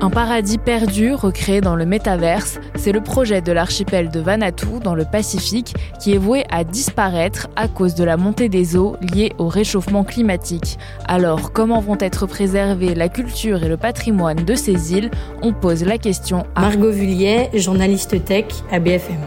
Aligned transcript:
Un 0.00 0.10
paradis 0.10 0.58
perdu 0.58 1.12
recréé 1.12 1.60
dans 1.60 1.74
le 1.74 1.84
métaverse, 1.84 2.60
c'est 2.76 2.92
le 2.92 3.00
projet 3.00 3.40
de 3.40 3.50
l'archipel 3.50 4.10
de 4.10 4.20
Vanuatu 4.20 4.78
dans 4.82 4.94
le 4.94 5.04
Pacifique 5.04 5.74
qui 5.98 6.14
est 6.14 6.18
voué 6.18 6.44
à 6.50 6.62
disparaître 6.62 7.48
à 7.56 7.66
cause 7.66 7.96
de 7.96 8.04
la 8.04 8.16
montée 8.16 8.48
des 8.48 8.76
eaux 8.76 8.96
liée 9.00 9.32
au 9.38 9.48
réchauffement 9.48 10.04
climatique. 10.04 10.78
Alors, 11.08 11.52
comment 11.52 11.80
vont 11.80 11.98
être 11.98 12.26
préservées 12.26 12.94
la 12.94 13.08
culture 13.08 13.64
et 13.64 13.68
le 13.68 13.76
patrimoine 13.76 14.44
de 14.44 14.54
ces 14.54 14.94
îles? 14.94 15.10
On 15.42 15.52
pose 15.52 15.82
la 15.82 15.98
question 15.98 16.46
à 16.54 16.60
Margot 16.60 16.92
Vullier, 16.92 17.50
journaliste 17.54 18.24
tech 18.24 18.46
à 18.70 18.78
BFM. 18.78 19.18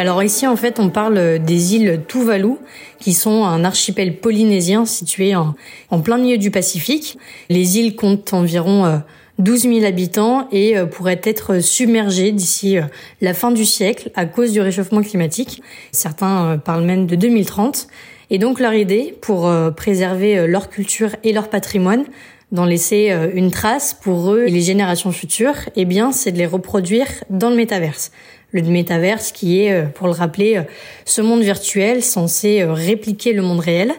Alors 0.00 0.22
ici, 0.22 0.46
en 0.46 0.56
fait, 0.56 0.80
on 0.80 0.88
parle 0.88 1.40
des 1.40 1.74
îles 1.74 2.00
Tuvalu, 2.08 2.54
qui 3.00 3.12
sont 3.12 3.44
un 3.44 3.64
archipel 3.64 4.16
polynésien 4.16 4.86
situé 4.86 5.34
en, 5.36 5.54
plein 6.00 6.16
milieu 6.16 6.38
du 6.38 6.50
Pacifique. 6.50 7.18
Les 7.50 7.76
îles 7.76 7.94
comptent 7.96 8.32
environ 8.32 9.02
12 9.40 9.66
euh, 9.66 9.74
000 9.74 9.84
habitants 9.84 10.48
et 10.52 10.78
euh, 10.78 10.86
pourraient 10.86 11.20
être 11.22 11.62
submergées 11.62 12.32
d'ici 12.32 12.78
euh, 12.78 12.84
la 13.20 13.34
fin 13.34 13.50
du 13.50 13.66
siècle 13.66 14.10
à 14.14 14.24
cause 14.24 14.52
du 14.52 14.62
réchauffement 14.62 15.02
climatique. 15.02 15.62
Certains 15.92 16.56
parlent 16.56 16.84
même 16.84 17.04
de 17.04 17.14
2030. 17.14 17.86
Et 18.30 18.38
donc 18.38 18.58
leur 18.58 18.72
idée, 18.72 19.14
pour 19.20 19.52
préserver 19.76 20.46
leur 20.46 20.70
culture 20.70 21.10
et 21.24 21.34
leur 21.34 21.50
patrimoine, 21.50 22.04
d'en 22.52 22.64
laisser 22.64 23.14
une 23.34 23.50
trace 23.50 23.94
pour 23.94 24.32
eux 24.32 24.44
et 24.46 24.50
les 24.50 24.62
générations 24.62 25.12
futures, 25.12 25.56
eh 25.76 25.84
bien, 25.84 26.10
c'est 26.10 26.32
de 26.32 26.38
les 26.38 26.46
reproduire 26.46 27.06
dans 27.28 27.50
le 27.50 27.56
métaverse 27.56 28.10
le 28.52 28.62
métaverse 28.62 29.32
qui 29.32 29.62
est, 29.62 29.72
euh, 29.72 29.86
pour 29.86 30.06
le 30.06 30.12
rappeler, 30.12 30.56
euh, 30.56 30.62
ce 31.04 31.22
monde 31.22 31.42
virtuel 31.42 32.02
censé 32.02 32.60
euh, 32.60 32.72
répliquer 32.72 33.32
le 33.32 33.42
monde 33.42 33.60
réel. 33.60 33.92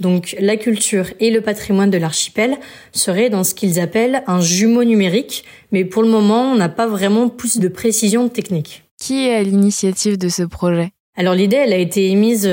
Donc 0.00 0.36
la 0.40 0.56
culture 0.56 1.06
et 1.20 1.30
le 1.30 1.40
patrimoine 1.40 1.90
de 1.90 1.98
l'archipel 1.98 2.56
seraient 2.92 3.30
dans 3.30 3.44
ce 3.44 3.54
qu'ils 3.54 3.80
appellent 3.80 4.22
un 4.26 4.40
jumeau 4.40 4.84
numérique, 4.84 5.44
mais 5.72 5.84
pour 5.84 6.02
le 6.02 6.08
moment, 6.08 6.52
on 6.52 6.56
n'a 6.56 6.68
pas 6.68 6.86
vraiment 6.86 7.28
plus 7.28 7.58
de 7.58 7.68
précision 7.68 8.28
technique. 8.28 8.84
Qui 8.98 9.26
est 9.26 9.34
à 9.34 9.42
l'initiative 9.42 10.18
de 10.18 10.28
ce 10.28 10.42
projet? 10.42 10.90
Alors 11.16 11.34
l'idée, 11.34 11.56
elle 11.56 11.72
a 11.72 11.78
été 11.78 12.10
émise 12.10 12.50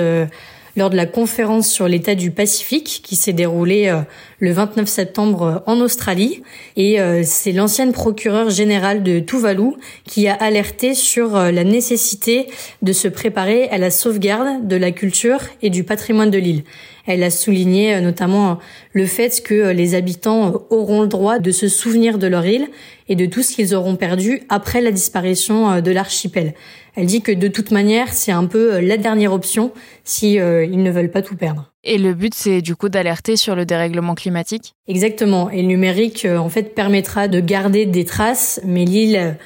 lors 0.76 0.90
de 0.90 0.96
la 0.96 1.06
conférence 1.06 1.70
sur 1.70 1.88
l'état 1.88 2.16
du 2.16 2.32
Pacifique 2.32 3.02
qui 3.04 3.16
s'est 3.16 3.34
déroulée 3.34 3.88
euh, 3.88 4.02
le 4.40 4.52
29 4.52 4.88
septembre 4.88 5.44
euh, 5.44 5.72
en 5.72 5.80
Australie. 5.80 6.42
Et 6.76 7.00
euh, 7.00 7.22
c'est 7.24 7.52
l'ancienne 7.52 7.92
procureure 7.92 8.50
générale 8.50 9.04
de 9.04 9.20
Tuvalu 9.20 9.74
qui 10.06 10.28
a 10.28 10.34
alerté 10.34 10.96
sur 10.96 11.34
la 11.34 11.64
nécessité 11.64 12.48
de 12.82 12.94
se 12.94 13.08
préparer 13.08 13.70
à 13.70 13.78
la 13.78 13.92
sauvegarde 13.92 14.68
de 14.68 14.76
la 14.76 14.92
culture 14.92 15.40
et 15.62 15.70
du 15.70 15.84
patrimoine 15.84 16.32
de 16.32 16.38
l'île. 16.38 16.64
Elle 17.06 17.24
a 17.24 17.30
souligné 17.30 18.00
notamment 18.00 18.60
le 18.94 19.06
fait 19.06 19.42
que 19.44 19.72
les 19.72 19.94
habitants 19.94 20.66
auront 20.70 21.02
le 21.02 21.08
droit 21.08 21.40
de 21.40 21.52
se 21.52 21.68
souvenir 21.68 22.18
de 22.18 22.28
leur 22.28 22.46
île 22.46 22.68
et 23.10 23.16
de 23.16 23.26
tout 23.26 23.44
ce 23.44 23.54
qu'ils 23.54 23.76
auront 23.76 23.98
perdu 23.98 24.44
après 24.48 24.80
la 24.80 24.92
disparition 24.92 25.82
de 25.82 25.92
l'archipel. 25.92 26.54
Elle 26.96 27.08
dit 27.08 27.22
que 27.22 27.32
de 27.32 27.48
toute 27.48 27.72
manière, 27.72 28.14
c'est 28.14 28.32
un 28.32 28.46
peu 28.46 28.80
la 28.80 28.98
dernière 28.98 29.34
option 29.34 29.72
si 30.04 30.40
euh, 30.40 30.66
ils 30.66 30.82
ne 30.82 30.92
veulent 30.92 31.12
pas 31.12 31.22
tout 31.22 31.36
perdre. 31.36 31.72
Et 31.84 31.98
le 31.98 32.14
but, 32.14 32.34
c'est 32.34 32.62
du 32.62 32.76
coup 32.76 32.90
d'alerter 32.90 33.36
sur 33.36 33.56
le 33.56 33.66
dérèglement 33.66 34.16
climatique? 34.16 34.76
Exactement. 34.88 35.50
Et 35.50 35.62
le 35.62 35.68
numérique, 35.68 36.26
euh, 36.26 36.38
en 36.38 36.50
fait, 36.50 36.76
permettra 36.76 37.28
de 37.28 37.40
garder 37.40 37.86
des 37.86 38.06
traces, 38.06 38.62
mais 38.66 38.86
l'île, 38.86 39.38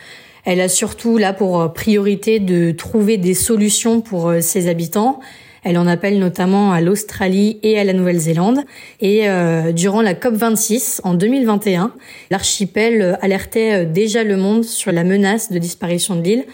elle 0.46 0.62
a 0.62 0.70
surtout 0.70 1.18
là 1.18 1.34
pour 1.34 1.74
priorité 1.74 2.40
de 2.40 2.72
trouver 2.72 3.18
des 3.18 3.34
solutions 3.34 4.02
pour 4.02 4.32
ses 4.40 4.70
habitants. 4.70 5.20
Elle 5.64 5.78
en 5.78 5.88
appelle 5.88 6.20
notamment 6.20 6.72
à 6.72 6.82
l'Australie 6.82 7.60
et 7.64 7.80
à 7.80 7.84
la 7.84 7.94
Nouvelle-Zélande. 7.94 8.60
Et 9.02 9.28
durant 9.74 10.02
la 10.02 10.14
COP26 10.14 11.02
en 11.04 11.14
2021, 11.14 11.94
l'archipel 12.30 13.18
alertait 13.22 13.86
déjà 13.86 14.24
le 14.24 14.38
monde 14.38 14.64
sur 14.64 14.92
la 14.92 15.04
menace 15.04 15.52
de 15.52 15.58
disparition 15.58 16.16
de 16.16 16.22
l'île 16.22 16.46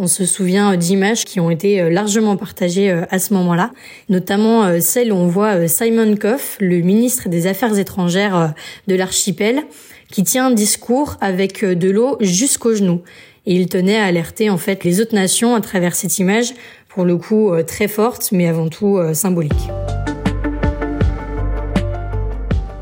on 0.00 0.06
se 0.06 0.24
souvient 0.24 0.76
d'images 0.76 1.26
qui 1.26 1.40
ont 1.40 1.50
été 1.50 1.78
euh, 1.78 1.90
largement 1.90 2.38
partagées 2.38 2.90
euh, 2.90 3.04
à 3.10 3.18
ce 3.18 3.34
moment-là, 3.34 3.70
notamment 4.08 4.64
euh, 4.64 4.80
celle 4.80 5.12
où 5.12 5.16
on 5.16 5.26
voit 5.26 5.68
Simon 5.68 6.16
Koff, 6.16 6.56
le 6.58 6.80
ministre 6.80 7.28
des 7.28 7.46
Affaires 7.46 7.78
étrangères 7.78 8.54
de 8.86 8.94
l'archipel, 8.94 9.62
qui 10.10 10.24
tient 10.24 10.46
un 10.46 10.52
discours 10.52 11.18
avec 11.20 11.62
de 11.62 11.90
l'eau 11.90 12.16
jusqu'aux 12.20 12.74
genoux. 12.74 13.02
Et 13.44 13.54
il 13.54 13.68
tenait 13.68 13.98
à 13.98 14.06
alerter 14.06 14.48
en 14.48 14.56
fait 14.56 14.84
les 14.84 15.02
autres 15.02 15.14
nations 15.14 15.54
à 15.54 15.60
travers 15.60 15.94
cette 15.94 16.18
image, 16.18 16.54
pour 16.90 17.04
le 17.04 17.16
coup 17.16 17.52
très 17.66 17.88
forte, 17.88 18.30
mais 18.32 18.48
avant 18.48 18.68
tout 18.68 19.00
symbolique. 19.14 19.70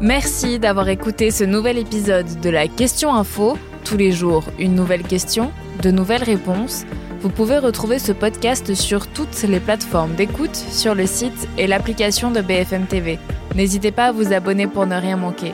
Merci 0.00 0.60
d'avoir 0.60 0.88
écouté 0.88 1.32
ce 1.32 1.42
nouvel 1.42 1.76
épisode 1.76 2.40
de 2.40 2.50
la 2.50 2.68
Question 2.68 3.12
Info. 3.12 3.58
Tous 3.84 3.96
les 3.96 4.12
jours, 4.12 4.44
une 4.58 4.76
nouvelle 4.76 5.02
question, 5.02 5.50
de 5.82 5.90
nouvelles 5.90 6.22
réponses. 6.22 6.84
Vous 7.20 7.30
pouvez 7.30 7.58
retrouver 7.58 7.98
ce 7.98 8.12
podcast 8.12 8.74
sur 8.74 9.08
toutes 9.08 9.42
les 9.42 9.58
plateformes 9.58 10.14
d'écoute, 10.14 10.54
sur 10.54 10.94
le 10.94 11.06
site 11.06 11.48
et 11.58 11.66
l'application 11.66 12.30
de 12.30 12.40
BFM 12.40 12.86
TV. 12.86 13.18
N'hésitez 13.56 13.90
pas 13.90 14.06
à 14.06 14.12
vous 14.12 14.32
abonner 14.32 14.68
pour 14.68 14.86
ne 14.86 14.94
rien 14.94 15.16
manquer. 15.16 15.52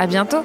À 0.00 0.08
bientôt! 0.08 0.44